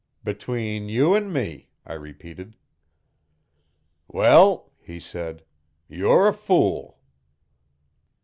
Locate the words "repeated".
1.93-2.55